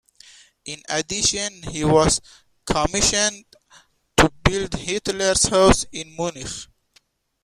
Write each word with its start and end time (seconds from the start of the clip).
In 0.65 0.81
addition, 0.89 1.61
he 1.61 1.83
was 1.85 2.21
commissioned 2.65 3.45
to 4.17 4.31
build 4.43 4.73
Hitler's 4.73 5.43
house 5.43 5.85
in 5.91 6.15
Munich. 6.17 6.67